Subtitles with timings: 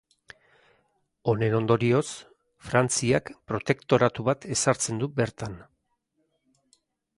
[1.33, 2.05] Honen ondorioz
[2.71, 5.57] Frantziak protektoratu bat ezartzen du bertan.